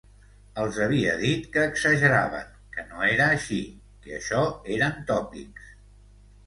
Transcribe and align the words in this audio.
Els 0.61 0.79
havia 0.85 1.11
dit 1.19 1.45
que 1.57 1.65
exageraven, 1.73 2.49
que 2.77 2.87
no 2.95 3.05
era 3.11 3.29
així, 3.37 3.61
que 4.07 4.19
això 4.23 4.45
eren 4.79 4.99
tòpics... 5.13 5.75